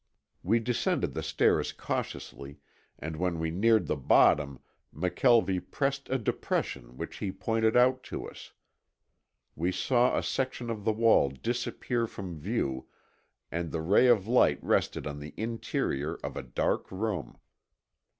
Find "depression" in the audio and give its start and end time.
6.17-6.97